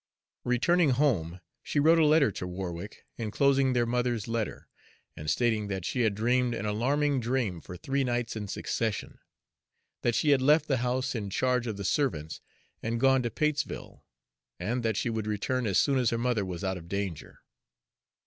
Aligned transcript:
Returning 0.45 0.89
home, 0.89 1.41
she 1.61 1.79
wrote 1.79 1.99
a 1.99 2.05
letter 2.07 2.31
to 2.31 2.47
Warwick 2.47 3.05
inclosing 3.19 3.73
their 3.73 3.85
mother's 3.85 4.27
letter, 4.27 4.67
and 5.15 5.29
stating 5.29 5.67
that 5.67 5.85
she 5.85 6.01
had 6.01 6.15
dreamed 6.15 6.55
an 6.55 6.65
alarming 6.65 7.19
dream 7.19 7.61
for 7.61 7.77
three 7.77 8.03
nights 8.03 8.35
in 8.35 8.47
succession; 8.47 9.19
that 10.01 10.15
she 10.15 10.31
had 10.31 10.41
left 10.41 10.67
the 10.67 10.77
house 10.77 11.13
in 11.13 11.29
charge 11.29 11.67
of 11.67 11.77
the 11.77 11.85
servants 11.85 12.41
and 12.81 12.99
gone 12.99 13.21
to 13.21 13.29
Patesville; 13.29 14.03
and 14.59 14.81
that 14.81 14.97
she 14.97 15.11
would 15.11 15.27
return 15.27 15.67
as 15.67 15.77
soon 15.77 15.99
as 15.99 16.09
her 16.09 16.17
mother 16.17 16.45
was 16.45 16.63
out 16.63 16.77
of 16.77 16.87
danger. 16.87 17.41